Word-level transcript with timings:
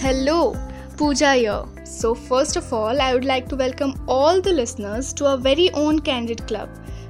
Hello, 0.00 0.54
Pooja 0.96 1.34
here. 1.34 1.64
So, 1.82 2.14
first 2.14 2.54
of 2.54 2.72
all, 2.72 3.00
I 3.00 3.14
would 3.14 3.24
like 3.24 3.48
to 3.48 3.56
welcome 3.56 3.94
all 4.06 4.40
the 4.40 4.52
listeners 4.52 5.12
to 5.14 5.26
our 5.26 5.36
very 5.36 5.72
own 5.72 5.98
Candid 5.98 6.46
Club, 6.46 6.68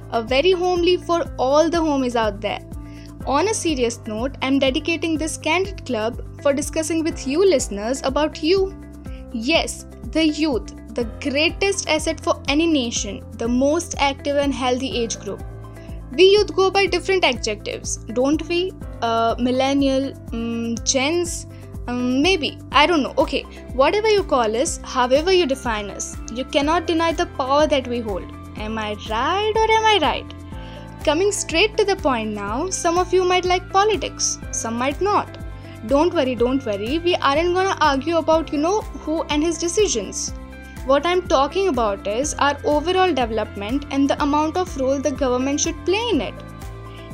a 0.09 0.23
very 0.23 0.53
homely 0.53 0.97
for 0.97 1.31
all 1.37 1.69
the 1.69 1.77
homies 1.77 2.15
out 2.15 2.41
there. 2.41 2.59
On 3.27 3.47
a 3.47 3.53
serious 3.53 3.99
note, 4.07 4.37
I'm 4.41 4.57
dedicating 4.57 5.19
this 5.19 5.37
Candid 5.37 5.85
Club 5.85 6.41
for 6.41 6.51
discussing 6.51 7.03
with 7.03 7.27
you 7.27 7.47
listeners 7.47 8.01
about 8.03 8.41
you. 8.41 8.75
Yes, 9.33 9.85
the 10.11 10.25
youth, 10.25 10.73
the 10.95 11.05
greatest 11.21 11.87
asset 11.87 12.19
for 12.19 12.41
any 12.47 12.65
nation, 12.65 13.23
the 13.33 13.47
most 13.47 13.93
active 13.99 14.37
and 14.37 14.51
healthy 14.51 14.97
age 14.97 15.19
group. 15.19 15.43
We 16.11 16.23
youth 16.23 16.55
go 16.55 16.71
by 16.71 16.87
different 16.87 17.23
adjectives, 17.23 17.97
don't 18.13 18.41
we? 18.47 18.73
Uh, 19.03 19.35
millennial, 19.37 20.11
um, 20.33 20.75
gens, 20.83 21.45
um, 21.89 22.21
maybe, 22.21 22.57
I 22.71 22.85
don't 22.85 23.03
know. 23.03 23.13
Okay, 23.17 23.43
whatever 23.73 24.09
you 24.09 24.23
call 24.23 24.55
us, 24.55 24.79
however 24.83 25.31
you 25.31 25.45
define 25.45 25.89
us, 25.89 26.17
you 26.33 26.45
cannot 26.45 26.87
deny 26.87 27.11
the 27.11 27.25
power 27.37 27.67
that 27.67 27.87
we 27.87 27.99
hold. 27.99 28.23
Am 28.57 28.77
I 28.77 28.95
right 29.09 29.53
or 29.55 29.71
am 29.77 29.85
I 29.85 29.99
right? 30.01 30.33
Coming 31.03 31.31
straight 31.31 31.77
to 31.77 31.85
the 31.85 31.95
point 31.95 32.31
now, 32.31 32.69
some 32.69 32.97
of 32.97 33.13
you 33.13 33.23
might 33.23 33.45
like 33.45 33.69
politics, 33.71 34.37
some 34.51 34.77
might 34.77 35.01
not. 35.01 35.37
Don't 35.87 36.13
worry, 36.13 36.35
don't 36.35 36.65
worry, 36.65 36.99
we 36.99 37.15
aren't 37.15 37.55
gonna 37.55 37.77
argue 37.79 38.17
about, 38.17 38.51
you 38.51 38.59
know, 38.59 38.81
who 38.81 39.23
and 39.23 39.41
his 39.41 39.57
decisions. 39.57 40.33
What 40.85 41.05
I'm 41.05 41.27
talking 41.27 41.69
about 41.69 42.07
is 42.07 42.33
our 42.35 42.57
overall 42.65 43.13
development 43.13 43.85
and 43.91 44.09
the 44.09 44.21
amount 44.21 44.57
of 44.57 44.75
role 44.77 44.99
the 44.99 45.11
government 45.11 45.61
should 45.61 45.85
play 45.85 46.09
in 46.11 46.21
it. 46.21 46.33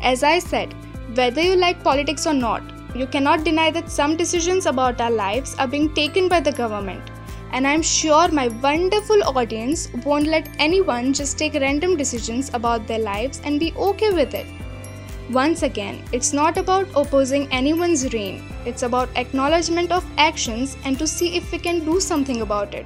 As 0.02 0.24
I 0.24 0.40
said, 0.40 0.74
whether 1.14 1.42
you 1.42 1.56
like 1.56 1.84
politics 1.84 2.26
or 2.26 2.34
not, 2.34 2.64
you 2.96 3.06
cannot 3.06 3.44
deny 3.44 3.70
that 3.72 3.92
some 3.92 4.16
decisions 4.16 4.66
about 4.66 5.02
our 5.02 5.12
lives 5.12 5.56
are 5.56 5.68
being 5.68 5.94
taken 5.94 6.30
by 6.30 6.40
the 6.40 6.52
government. 6.52 7.12
And 7.52 7.68
I'm 7.68 7.82
sure 7.82 8.28
my 8.30 8.48
wonderful 8.48 9.24
audience 9.24 9.90
won't 10.04 10.28
let 10.28 10.50
anyone 10.60 11.14
just 11.14 11.38
take 11.38 11.54
random 11.54 11.96
decisions 11.98 12.54
about 12.54 12.88
their 12.88 13.00
lives 13.00 13.42
and 13.44 13.60
be 13.60 13.74
okay 13.74 14.12
with 14.12 14.34
it. 14.34 14.48
Once 15.32 15.64
again, 15.64 16.04
it's 16.12 16.34
not 16.34 16.58
about 16.58 16.88
opposing 16.96 17.48
anyone's 17.52 18.14
reign, 18.14 18.44
it's 18.66 18.84
about 18.84 19.10
acknowledgement 19.16 19.92
of 19.92 20.06
actions 20.18 20.78
and 20.86 21.00
to 21.00 21.08
see 21.08 21.36
if 21.36 21.52
we 21.52 21.58
can 21.58 21.84
do 21.84 22.00
something 22.00 22.42
about 22.42 22.76
it. 22.76 22.86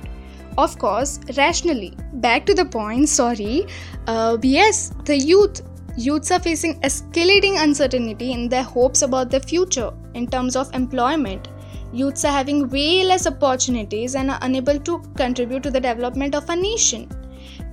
Of 0.57 0.77
course, 0.77 1.19
rationally. 1.38 1.94
Back 2.13 2.45
to 2.47 2.53
the 2.53 2.66
point, 2.66 3.07
sorry. 3.09 3.67
Uh, 4.07 4.38
yes, 4.41 4.91
the 5.05 5.17
youth, 5.17 5.61
Youths 6.00 6.31
are 6.31 6.39
facing 6.39 6.80
escalating 6.80 7.61
uncertainty 7.61 8.31
in 8.31 8.47
their 8.47 8.64
hopes 8.64 9.02
about 9.02 9.30
their 9.30 9.42
future 9.42 9.92
in 10.14 10.28
terms 10.28 10.56
of 10.56 10.73
employment. 10.73 11.50
Youths 11.91 12.23
are 12.23 12.31
having 12.31 12.69
way 12.69 13.03
less 13.03 13.28
opportunities 13.28 14.16
and 14.16 14.31
are 14.31 14.39
unable 14.41 14.80
to 14.80 15.02
contribute 15.17 15.61
to 15.64 15.72
the 15.72 15.81
development 15.81 16.36
of 16.36 16.50
a 16.50 16.56
nation. 16.56 17.09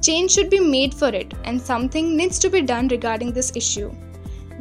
Change 0.02 0.32
should 0.32 0.50
be 0.50 0.58
made 0.58 0.92
for 0.92 1.10
it, 1.10 1.34
and 1.44 1.62
something 1.62 2.16
needs 2.16 2.40
to 2.40 2.50
be 2.50 2.62
done 2.62 2.88
regarding 2.88 3.32
this 3.32 3.52
issue. 3.54 3.92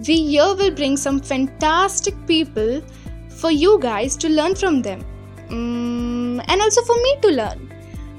We 0.07 0.17
here 0.27 0.53
will 0.53 0.69
bring 0.69 0.95
some 0.95 1.19
fantastic 1.19 2.13
people 2.27 2.83
for 3.29 3.49
you 3.49 3.79
guys 3.79 4.15
to 4.17 4.29
learn 4.29 4.53
from 4.53 4.83
them, 4.83 5.03
mm, 5.49 6.45
and 6.47 6.61
also 6.61 6.83
for 6.83 6.97
me 6.97 7.17
to 7.23 7.29
learn. 7.29 7.64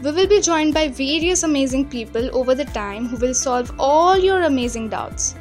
We 0.02 0.11
will 0.12 0.27
be 0.27 0.42
joined 0.42 0.75
by 0.75 0.89
various 0.89 1.42
amazing 1.42 1.89
people 1.89 2.28
over 2.36 2.55
the 2.55 2.66
time 2.66 3.06
who 3.06 3.16
will 3.16 3.33
solve 3.33 3.72
all 3.78 4.19
your 4.19 4.42
amazing 4.42 4.91
doubts. 4.91 5.34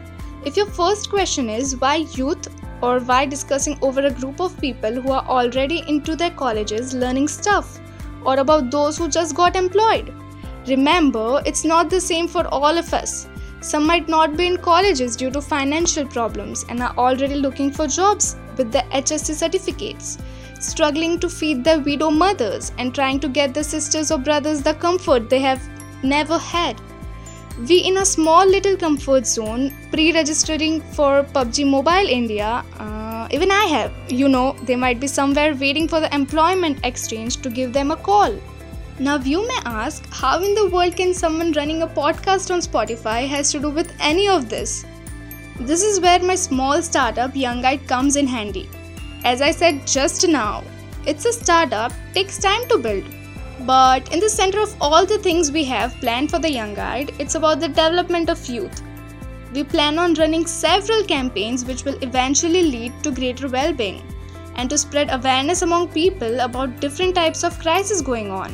If 0.45 0.55
your 0.55 0.67
first 0.67 1.09
question 1.09 1.49
is 1.49 1.75
why 1.75 2.07
youth 2.13 2.47
or 2.81 2.99
why 2.99 3.25
discussing 3.25 3.77
over 3.81 3.99
a 3.99 4.13
group 4.13 4.39
of 4.39 4.57
people 4.61 4.93
who 4.93 5.11
are 5.11 5.25
already 5.25 5.83
into 5.89 6.15
their 6.15 6.31
colleges 6.31 6.93
learning 6.93 7.27
stuff 7.27 7.79
or 8.25 8.39
about 8.39 8.71
those 8.71 8.97
who 8.97 9.09
just 9.09 9.35
got 9.35 9.57
employed, 9.57 10.13
remember 10.65 11.41
it's 11.45 11.65
not 11.65 11.89
the 11.89 11.99
same 11.99 12.25
for 12.25 12.47
all 12.47 12.77
of 12.77 12.93
us. 12.93 13.27
Some 13.59 13.85
might 13.85 14.07
not 14.07 14.37
be 14.37 14.47
in 14.47 14.57
colleges 14.57 15.17
due 15.17 15.31
to 15.31 15.41
financial 15.41 16.07
problems 16.07 16.63
and 16.69 16.81
are 16.81 16.95
already 16.97 17.35
looking 17.35 17.71
for 17.71 17.87
jobs 17.87 18.37
with 18.55 18.71
their 18.71 18.83
HSC 18.83 19.33
certificates 19.33 20.17
struggling 20.65 21.19
to 21.19 21.29
feed 21.29 21.63
their 21.63 21.79
widow 21.79 22.09
mothers 22.09 22.71
and 22.77 22.93
trying 22.93 23.19
to 23.19 23.27
get 23.27 23.53
their 23.53 23.63
sisters 23.63 24.11
or 24.11 24.17
brothers 24.17 24.61
the 24.61 24.73
comfort 24.73 25.29
they 25.29 25.39
have 25.39 25.61
never 26.03 26.37
had. 26.37 26.81
We 27.69 27.77
in 27.79 27.97
a 27.97 28.05
small 28.05 28.45
little 28.45 28.75
comfort 28.75 29.25
zone, 29.25 29.73
pre-registering 29.91 30.81
for 30.81 31.23
PUBG 31.23 31.69
Mobile 31.69 32.09
India, 32.09 32.65
uh, 32.79 33.27
even 33.31 33.49
I 33.49 33.65
have. 33.65 33.93
You 34.11 34.27
know, 34.27 34.57
they 34.63 34.75
might 34.75 34.99
be 34.99 35.07
somewhere 35.07 35.55
waiting 35.55 35.87
for 35.87 36.01
the 36.01 36.13
employment 36.13 36.79
exchange 36.83 37.37
to 37.37 37.49
give 37.49 37.71
them 37.71 37.91
a 37.91 37.95
call. 37.95 38.35
Now 38.99 39.17
you 39.17 39.47
may 39.47 39.59
ask, 39.65 40.05
how 40.09 40.41
in 40.41 40.53
the 40.55 40.69
world 40.69 40.95
can 40.95 41.13
someone 41.13 41.53
running 41.53 41.81
a 41.81 41.87
podcast 41.87 42.51
on 42.51 42.59
Spotify 42.59 43.27
has 43.27 43.51
to 43.51 43.59
do 43.59 43.69
with 43.69 43.93
any 43.99 44.27
of 44.27 44.49
this? 44.49 44.85
This 45.59 45.83
is 45.83 46.01
where 46.01 46.19
my 46.19 46.35
small 46.35 46.81
startup 46.81 47.35
Young 47.35 47.63
Eyed 47.63 47.87
comes 47.87 48.17
in 48.17 48.27
handy. 48.27 48.69
As 49.25 49.41
I 49.41 49.49
said 49.49 49.87
just 49.87 50.27
now, 50.27 50.63
it's 51.07 51.25
a 51.25 51.33
startup, 51.33 51.91
takes 52.13 52.37
time 52.37 52.67
to 52.67 52.77
build. 52.77 53.05
But 53.61 54.13
in 54.13 54.19
the 54.19 54.29
center 54.29 54.61
of 54.61 54.75
all 54.79 55.03
the 55.03 55.17
things 55.17 55.51
we 55.51 55.63
have 55.63 55.95
planned 55.95 56.29
for 56.29 56.37
the 56.37 56.51
Young 56.51 56.77
Eyed, 56.77 57.11
it's 57.17 57.33
about 57.33 57.59
the 57.59 57.67
development 57.67 58.29
of 58.29 58.45
youth. 58.47 58.83
We 59.51 59.63
plan 59.63 59.97
on 59.97 60.13
running 60.13 60.45
several 60.45 61.03
campaigns 61.03 61.65
which 61.65 61.85
will 61.85 61.97
eventually 62.03 62.61
lead 62.61 62.93
to 63.01 63.09
greater 63.09 63.47
well 63.47 63.73
being 63.73 64.03
and 64.57 64.69
to 64.69 64.77
spread 64.77 65.09
awareness 65.09 65.63
among 65.63 65.87
people 65.87 66.41
about 66.41 66.79
different 66.79 67.15
types 67.15 67.43
of 67.43 67.59
crises 67.59 68.03
going 68.03 68.29
on. 68.29 68.53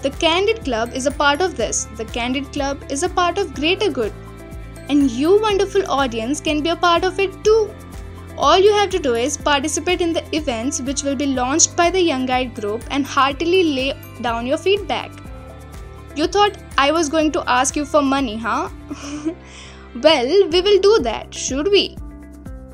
The 0.00 0.10
Candid 0.10 0.64
Club 0.64 0.94
is 0.94 1.04
a 1.04 1.10
part 1.10 1.42
of 1.42 1.58
this. 1.58 1.84
The 1.98 2.06
Candid 2.06 2.50
Club 2.50 2.82
is 2.88 3.02
a 3.02 3.10
part 3.10 3.36
of 3.36 3.54
greater 3.54 3.90
good. 3.90 4.14
And 4.88 5.10
you, 5.10 5.38
wonderful 5.38 5.86
audience, 5.90 6.40
can 6.40 6.62
be 6.62 6.70
a 6.70 6.76
part 6.76 7.04
of 7.04 7.20
it 7.20 7.44
too. 7.44 7.70
All 8.38 8.58
you 8.58 8.72
have 8.72 8.90
to 8.90 8.98
do 8.98 9.14
is 9.14 9.36
participate 9.36 10.00
in 10.00 10.12
the 10.12 10.24
events 10.34 10.80
which 10.80 11.02
will 11.02 11.14
be 11.14 11.26
launched 11.26 11.76
by 11.76 11.90
the 11.90 12.00
Young 12.00 12.28
Eyed 12.30 12.54
group 12.54 12.82
and 12.90 13.04
heartily 13.04 13.62
lay 13.62 13.94
down 14.22 14.46
your 14.46 14.56
feedback. 14.56 15.10
You 16.16 16.26
thought 16.26 16.56
I 16.78 16.92
was 16.92 17.08
going 17.08 17.32
to 17.32 17.44
ask 17.46 17.76
you 17.76 17.84
for 17.84 18.02
money, 18.02 18.36
huh? 18.36 18.68
well, 20.02 20.48
we 20.48 20.60
will 20.60 20.80
do 20.80 20.98
that, 21.02 21.34
should 21.34 21.68
we? 21.70 21.96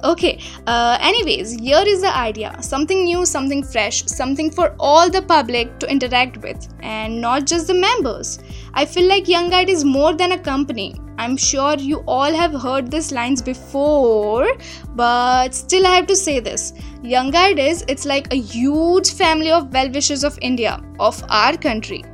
Okay, 0.04 0.40
uh, 0.68 0.96
anyways, 1.00 1.58
here 1.58 1.82
is 1.84 2.02
the 2.02 2.16
idea 2.16 2.56
something 2.60 3.02
new, 3.02 3.26
something 3.26 3.64
fresh, 3.64 4.04
something 4.06 4.48
for 4.48 4.76
all 4.78 5.10
the 5.10 5.22
public 5.22 5.76
to 5.80 5.90
interact 5.90 6.36
with, 6.36 6.68
and 6.80 7.20
not 7.20 7.46
just 7.46 7.66
the 7.66 7.74
members. 7.74 8.38
I 8.74 8.84
feel 8.84 9.08
like 9.08 9.26
Young 9.26 9.52
Eyed 9.52 9.68
is 9.68 9.84
more 9.84 10.14
than 10.14 10.32
a 10.32 10.38
company, 10.38 10.94
I'm 11.18 11.36
sure 11.36 11.74
you 11.74 12.04
all 12.06 12.32
have 12.32 12.52
heard 12.52 12.92
these 12.92 13.10
lines 13.10 13.42
before, 13.42 14.46
but 14.94 15.52
still 15.52 15.84
I 15.84 15.96
have 15.96 16.06
to 16.06 16.16
say 16.16 16.38
this. 16.38 16.72
Young 17.02 17.34
Eyed 17.34 17.58
is 17.58 17.84
it's 17.88 18.04
like 18.04 18.32
a 18.32 18.36
huge 18.36 19.12
family 19.12 19.50
of 19.50 19.72
well-wishers 19.72 20.22
of 20.22 20.38
India, 20.40 20.80
of 21.00 21.22
our 21.28 21.56
country. 21.56 22.04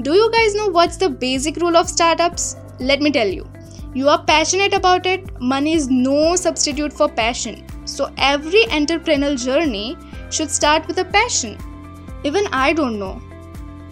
Do 0.00 0.12
you 0.12 0.30
guys 0.32 0.56
know 0.56 0.68
what's 0.68 0.96
the 0.96 1.08
basic 1.08 1.56
rule 1.56 1.76
of 1.76 1.88
startups? 1.88 2.56
Let 2.80 3.00
me 3.00 3.12
tell 3.12 3.28
you. 3.28 3.48
You 3.94 4.08
are 4.08 4.24
passionate 4.24 4.74
about 4.74 5.06
it, 5.06 5.40
money 5.40 5.74
is 5.74 5.88
no 5.88 6.34
substitute 6.34 6.92
for 6.92 7.08
passion. 7.08 7.64
So 7.84 8.12
every 8.18 8.64
entrepreneurial 8.64 9.42
journey 9.44 9.96
should 10.30 10.50
start 10.50 10.88
with 10.88 10.98
a 10.98 11.04
passion. 11.04 11.58
Even 12.24 12.46
I 12.52 12.72
don't 12.72 12.98
know. 12.98 13.14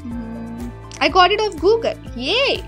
Hmm, 0.02 0.68
I 1.00 1.08
got 1.08 1.30
it 1.30 1.40
off 1.40 1.60
Google. 1.60 1.94
Yay! 2.16 2.64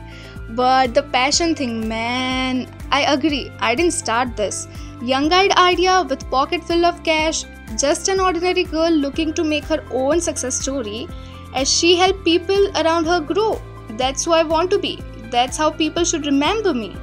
But 0.54 0.92
the 0.92 1.02
passion 1.02 1.54
thing, 1.54 1.88
man, 1.88 2.68
I 2.90 3.02
agree. 3.12 3.50
I 3.58 3.74
didn't 3.74 3.94
start 3.94 4.36
this. 4.36 4.68
Young 5.02 5.32
Eyed 5.32 5.52
idea 5.52 6.06
with 6.08 6.28
pocket 6.30 6.62
full 6.62 6.84
of 6.84 7.02
cash, 7.02 7.44
just 7.78 8.08
an 8.08 8.20
ordinary 8.20 8.64
girl 8.64 8.90
looking 8.90 9.32
to 9.34 9.44
make 9.44 9.64
her 9.64 9.82
own 9.90 10.20
success 10.20 10.60
story 10.60 11.08
as 11.54 11.72
she 11.72 11.96
helped 11.96 12.24
people 12.24 12.68
around 12.76 13.06
her 13.06 13.20
grow. 13.20 13.60
That's 13.96 14.24
who 14.24 14.32
I 14.32 14.42
want 14.42 14.70
to 14.72 14.78
be. 14.78 15.02
That's 15.30 15.56
how 15.56 15.70
people 15.70 16.04
should 16.04 16.26
remember 16.26 16.74
me. 16.74 16.94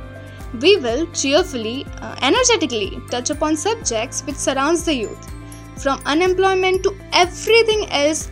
We 0.61 0.77
will 0.77 1.07
cheerfully, 1.11 1.85
uh, 2.01 2.15
energetically 2.21 3.01
touch 3.09 3.31
upon 3.31 3.57
subjects 3.57 4.21
which 4.25 4.35
surrounds 4.35 4.83
the 4.83 4.93
youth, 4.93 5.31
from 5.77 6.01
unemployment 6.05 6.83
to 6.83 6.95
everything 7.13 7.89
else 7.89 8.29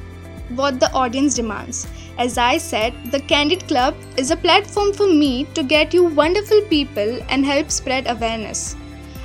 what 0.49 0.79
the 0.79 0.91
audience 0.93 1.33
demands. 1.33 1.87
As 2.17 2.37
I 2.37 2.57
said, 2.57 2.93
the 3.11 3.19
Candid 3.19 3.67
Club 3.67 3.95
is 4.17 4.31
a 4.31 4.37
platform 4.37 4.91
for 4.91 5.07
me 5.07 5.45
to 5.53 5.61
get 5.61 5.93
you 5.93 6.03
wonderful 6.03 6.61
people 6.63 7.19
and 7.29 7.45
help 7.45 7.69
spread 7.69 8.07
awareness. 8.07 8.75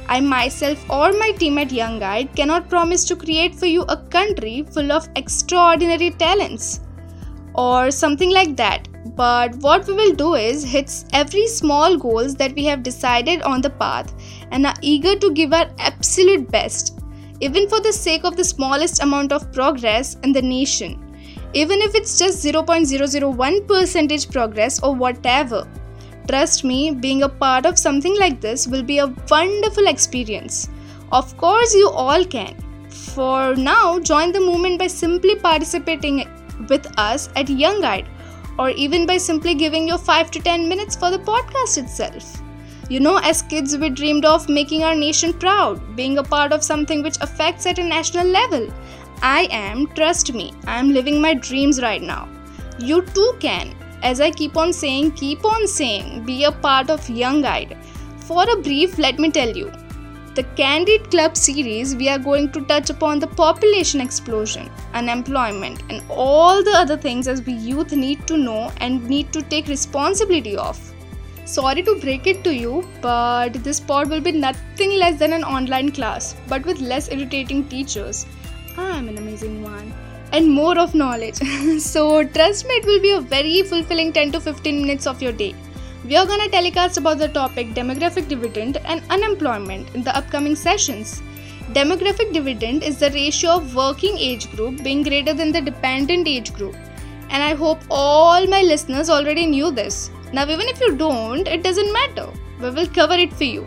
I 0.09 0.21
myself 0.21 0.85
or 0.91 1.12
my 1.12 1.33
team 1.33 1.56
at 1.56 1.73
Young 1.73 2.03
Eyed 2.03 2.35
cannot 2.37 2.69
promise 2.69 3.05
to 3.06 3.17
create 3.17 3.55
for 3.55 3.67
you 3.67 3.83
a 3.83 3.97
country 3.97 4.67
full 4.71 4.93
of 4.93 5.09
extraordinary 5.17 6.11
talents 6.11 6.81
or 7.55 7.91
something 7.91 8.31
like 8.31 8.56
that. 8.56 8.89
But 9.17 9.55
what 9.56 9.87
we 9.87 9.94
will 9.94 10.15
do 10.15 10.35
is 10.35 10.62
hit 10.62 11.05
every 11.12 11.47
small 11.47 11.97
goals 11.97 12.35
that 12.37 12.55
we 12.55 12.65
have 12.67 12.83
decided 12.83 13.43
on 13.43 13.62
the 13.62 13.71
path 13.71 14.12
and 14.50 14.67
are 14.67 14.77
eager 14.83 15.17
to 15.17 15.33
give 15.33 15.53
our 15.53 15.71
absolute 15.79 16.50
best 16.50 16.99
even 17.43 17.69
for 17.69 17.81
the 17.81 17.93
sake 17.93 18.25
of 18.25 18.37
the 18.37 18.44
smallest 18.44 19.03
amount 19.03 19.33
of 19.33 19.53
progress 19.53 20.15
in 20.23 20.33
the 20.33 20.41
nation, 20.41 21.12
even 21.54 21.81
if 21.81 21.94
it's 21.94 22.19
just 22.19 22.44
0.001 22.44 23.66
percentage 23.66 24.31
progress 24.31 24.82
or 24.82 24.94
whatever. 24.94 25.69
Trust 26.28 26.64
me, 26.64 26.93
being 26.93 27.25
a 27.25 27.28
part 27.28 27.66
of 27.66 27.78
something 27.78 28.19
like 28.19 28.40
this 28.40 28.66
will 28.66 28.82
be 28.82 28.99
a 28.99 29.14
wonderful 29.28 29.87
experience. 29.87 30.69
Of 31.10 31.37
course, 31.37 31.75
you 31.75 31.88
all 31.88 32.25
can. 32.25 32.56
For 32.88 33.54
now, 33.56 33.99
join 33.99 34.32
the 34.32 34.40
movement 34.40 34.78
by 34.78 34.87
simply 34.87 35.37
participating 35.37 36.26
with 36.69 36.87
us 36.99 37.28
at 37.37 37.49
Young 37.49 37.84
Eyed 37.84 38.08
or 38.58 38.70
even 38.70 39.06
by 39.06 39.16
simply 39.16 39.55
giving 39.55 39.88
your 39.88 39.98
5 39.98 40.31
to 40.31 40.40
10 40.40 40.69
minutes 40.69 40.96
for 40.96 41.10
the 41.10 41.19
podcast 41.19 41.78
itself. 41.78 42.43
You 42.88 43.00
know, 43.00 43.19
as 43.19 43.43
kids, 43.43 43.76
we 43.76 43.88
dreamed 43.90 44.25
of 44.25 44.48
making 44.48 44.84
our 44.84 44.94
nation 44.94 45.32
proud, 45.32 45.96
being 45.96 46.19
a 46.19 46.22
part 46.22 46.52
of 46.52 46.62
something 46.62 47.02
which 47.02 47.16
affects 47.20 47.66
at 47.66 47.78
a 47.78 47.84
national 47.84 48.26
level. 48.26 48.69
I 49.22 49.46
am, 49.52 49.86
trust 49.94 50.34
me, 50.34 50.52
I 50.66 50.80
am 50.80 50.92
living 50.92 51.20
my 51.20 51.34
dreams 51.34 51.80
right 51.80 52.02
now. 52.02 52.28
You 52.80 53.02
too 53.02 53.36
can. 53.38 53.76
As 54.02 54.20
I 54.20 54.32
keep 54.32 54.56
on 54.56 54.72
saying, 54.72 55.12
keep 55.12 55.44
on 55.44 55.69
saying, 55.69 56.24
be 56.24 56.42
a 56.42 56.50
part 56.50 56.90
of 56.90 57.08
Young 57.08 57.44
Eyed. 57.44 57.76
For 58.26 58.42
a 58.50 58.60
brief, 58.60 58.98
let 58.98 59.20
me 59.20 59.30
tell 59.30 59.56
you 59.56 59.70
the 60.34 60.42
Candid 60.56 61.10
Club 61.10 61.36
series, 61.36 61.94
we 61.94 62.08
are 62.08 62.19
going 62.19 62.50
to 62.52 62.62
touch 62.62 62.88
upon 62.88 63.19
the 63.20 63.26
population 63.26 64.00
explosion, 64.00 64.70
unemployment, 64.94 65.82
and 65.90 66.02
all 66.08 66.64
the 66.64 66.72
other 66.72 66.96
things 66.96 67.28
as 67.28 67.42
we 67.42 67.52
youth 67.52 67.92
need 67.92 68.26
to 68.26 68.38
know 68.38 68.72
and 68.78 69.06
need 69.08 69.32
to 69.34 69.42
take 69.42 69.69
responsibility 69.69 70.56
of. 70.56 70.80
Sorry 71.44 71.82
to 71.82 71.96
break 72.00 72.26
it 72.26 72.42
to 72.44 72.54
you, 72.54 72.88
but 73.02 73.52
this 73.62 73.78
pod 73.78 74.08
will 74.08 74.22
be 74.22 74.32
nothing 74.32 74.92
less 74.92 75.19
than 75.19 75.34
an 75.34 75.44
online 75.44 75.92
class, 75.92 76.34
but 76.48 76.64
with 76.64 76.80
less 76.80 77.12
irritating 77.12 77.69
teachers. 77.69 78.26
Ah, 78.78 78.96
I'm 78.96 79.08
an 79.08 79.19
amazing 79.19 79.62
one. 79.62 79.92
And 80.32 80.48
more 80.50 80.78
of 80.78 80.94
knowledge. 80.94 81.34
so, 81.78 82.24
trust 82.24 82.66
me, 82.66 82.74
it 82.74 82.86
will 82.86 83.00
be 83.00 83.10
a 83.10 83.20
very 83.20 83.62
fulfilling 83.62 84.12
10 84.12 84.32
to 84.32 84.40
15 84.40 84.80
minutes 84.80 85.06
of 85.06 85.20
your 85.20 85.32
day. 85.32 85.54
We 86.06 86.16
are 86.16 86.26
gonna 86.26 86.48
telecast 86.48 86.96
about 86.96 87.19
the 87.19 87.28
topic 87.28 87.74
demographic 87.74 88.28
dividend 88.28 88.78
and 88.84 89.02
unemployment 89.10 89.94
in 89.94 90.02
the 90.02 90.16
upcoming 90.16 90.56
sessions. 90.56 91.22
Demographic 91.74 92.32
dividend 92.32 92.82
is 92.82 92.98
the 92.98 93.10
ratio 93.10 93.50
of 93.50 93.76
working 93.76 94.16
age 94.16 94.50
group 94.56 94.82
being 94.82 95.02
greater 95.02 95.34
than 95.34 95.52
the 95.52 95.60
dependent 95.60 96.26
age 96.26 96.54
group. 96.54 96.74
And 97.28 97.42
I 97.42 97.54
hope 97.54 97.80
all 97.90 98.46
my 98.46 98.62
listeners 98.62 99.10
already 99.10 99.46
knew 99.46 99.70
this. 99.70 100.10
Now, 100.32 100.48
even 100.48 100.66
if 100.66 100.80
you 100.80 100.96
don't, 100.96 101.46
it 101.46 101.62
doesn't 101.62 101.92
matter. 101.92 102.28
We 102.60 102.70
will 102.70 102.86
cover 102.86 103.14
it 103.14 103.32
for 103.34 103.44
you. 103.44 103.66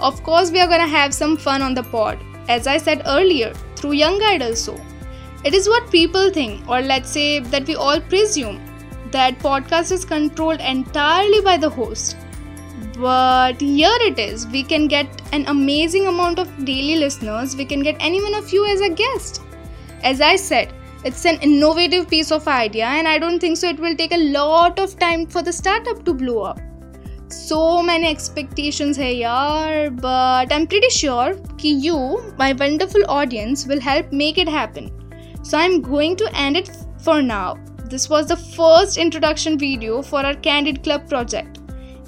Of 0.00 0.22
course, 0.22 0.50
we 0.50 0.60
are 0.60 0.66
gonna 0.66 0.88
have 0.88 1.12
some 1.12 1.36
fun 1.36 1.62
on 1.62 1.74
the 1.74 1.82
pod, 1.82 2.18
as 2.48 2.66
I 2.66 2.78
said 2.78 3.02
earlier, 3.06 3.52
through 3.76 3.92
Young 3.92 4.22
Eyed 4.22 4.42
also. 4.42 4.80
It 5.44 5.54
is 5.54 5.68
what 5.68 5.90
people 5.90 6.30
think, 6.30 6.68
or 6.68 6.80
let's 6.80 7.10
say 7.10 7.40
that 7.40 7.66
we 7.66 7.76
all 7.76 8.00
presume 8.00 8.60
that 9.12 9.38
podcast 9.38 9.92
is 9.92 10.04
controlled 10.04 10.60
entirely 10.60 11.40
by 11.40 11.56
the 11.56 11.70
host. 11.70 12.16
But 12.98 13.60
here 13.60 13.96
it 14.00 14.18
is. 14.18 14.46
We 14.48 14.62
can 14.62 14.88
get 14.88 15.22
an 15.32 15.46
amazing 15.46 16.06
amount 16.06 16.38
of 16.38 16.64
daily 16.64 16.96
listeners. 16.96 17.54
We 17.54 17.64
can 17.64 17.82
get 17.82 17.96
any 18.00 18.22
one 18.22 18.34
of 18.34 18.52
you 18.52 18.66
as 18.66 18.80
a 18.80 18.88
guest. 18.88 19.42
As 20.02 20.20
I 20.20 20.36
said, 20.36 20.72
it's 21.04 21.24
an 21.24 21.38
innovative 21.40 22.08
piece 22.08 22.32
of 22.32 22.48
idea, 22.48 22.86
and 22.86 23.06
I 23.06 23.18
don't 23.18 23.38
think 23.38 23.58
so. 23.58 23.68
It 23.68 23.78
will 23.78 23.94
take 23.94 24.12
a 24.12 24.30
lot 24.32 24.78
of 24.78 24.98
time 24.98 25.26
for 25.26 25.42
the 25.42 25.52
startup 25.52 26.04
to 26.06 26.14
blow 26.14 26.42
up. 26.42 26.58
So 27.28 27.82
many 27.82 28.06
expectations 28.06 28.96
here, 28.96 29.26
yaar, 29.26 30.00
but 30.00 30.52
I'm 30.52 30.66
pretty 30.66 30.90
sure 30.90 31.34
that 31.34 31.64
you, 31.64 32.32
my 32.38 32.52
wonderful 32.52 33.02
audience, 33.08 33.66
will 33.66 33.80
help 33.80 34.12
make 34.12 34.38
it 34.38 34.48
happen. 34.48 34.92
So 35.42 35.58
I'm 35.58 35.82
going 35.82 36.14
to 36.16 36.30
end 36.36 36.56
it 36.56 36.70
for 36.98 37.20
now. 37.22 37.58
This 37.86 38.08
was 38.08 38.28
the 38.28 38.36
first 38.36 38.96
introduction 38.96 39.58
video 39.58 40.02
for 40.02 40.24
our 40.24 40.34
Candid 40.34 40.84
Club 40.84 41.08
project. 41.08 41.58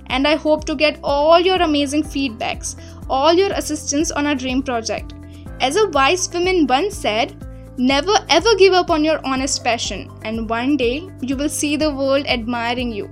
And 0.07 0.27
I 0.27 0.37
hope 0.37 0.65
to 0.67 0.77
get 0.77 1.01
all 1.03 1.41
your 1.41 1.63
amazing 1.63 2.05
feedbacks, 2.05 2.77
all 3.11 3.33
your 3.33 3.53
assistance 3.53 4.13
on 4.13 4.25
our 4.25 4.37
dream 4.37 4.63
project. 4.63 5.15
As 5.61 5.75
a 5.75 5.89
wise 5.89 6.33
woman 6.33 6.69
once 6.69 6.97
said, 6.97 7.45
never 7.77 8.15
ever 8.29 8.55
give 8.57 8.73
up 8.73 8.91
on 8.91 9.05
your 9.05 9.21
honest 9.27 9.65
passion, 9.65 10.11
and 10.23 10.49
one 10.49 10.77
day 10.77 11.11
you 11.21 11.37
will 11.37 11.49
see 11.49 11.77
the 11.77 11.93
world 11.93 12.25
admiring 12.27 12.93
you. 12.93 13.11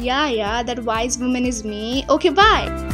Yeah, 0.00 0.28
yeah, 0.28 0.62
that 0.62 0.78
wise 0.80 1.18
woman 1.18 1.44
is 1.44 1.62
me. 1.62 2.06
Okay, 2.08 2.30
bye. 2.30 2.89